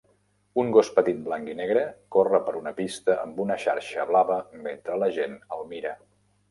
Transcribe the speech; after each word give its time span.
Un 0.61 0.71
gos 0.75 0.87
petit 0.95 1.19
blanc 1.27 1.51
i 1.51 1.55
negre 1.59 1.83
corre 2.17 2.39
per 2.49 2.55
una 2.63 2.73
pista 2.81 3.21
amb 3.27 3.45
una 3.47 3.59
xarxa 3.67 4.09
blava 4.15 4.43
mentre 4.67 5.01
la 5.05 5.13
gent 5.21 5.41
el 5.59 5.67
mira. 5.77 5.97